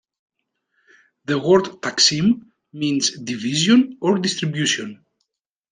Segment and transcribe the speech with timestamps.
[1.25, 2.41] The word Taksim
[2.73, 5.05] means "division" or "distribution".